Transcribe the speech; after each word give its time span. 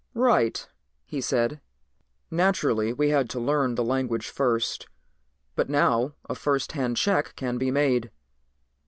"Right," 0.15 0.67
he 1.05 1.21
said. 1.21 1.61
"Naturally 2.31 2.91
we 2.91 3.09
had 3.09 3.29
to 3.29 3.39
learn 3.39 3.75
the 3.75 3.83
language 3.83 4.29
first, 4.29 4.87
but 5.55 5.69
now 5.69 6.15
a 6.27 6.33
first 6.33 6.71
hand 6.71 6.97
check 6.97 7.35
can 7.35 7.59
be 7.59 7.69
made. 7.69 8.09